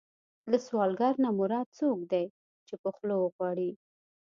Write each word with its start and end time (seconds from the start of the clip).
له 0.51 0.57
سوالګر 0.67 1.13
نه 1.23 1.29
مراد 1.39 1.67
څوک 1.79 1.99
دی 2.11 2.25
چې 2.67 2.75
په 2.81 2.89
خوله 2.95 3.15
وغواړي. 3.19 3.71